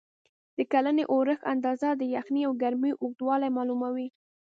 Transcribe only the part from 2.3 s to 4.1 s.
او ګرمۍ اوږدوالی معلوموي.